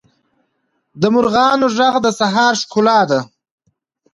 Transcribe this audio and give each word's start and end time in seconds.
د 1.01 1.03
مرغانو 1.13 1.67
ږغ 1.77 1.95
د 2.05 2.07
سهار 2.19 2.53
ښکلا 2.61 2.99
ده. 3.09 3.19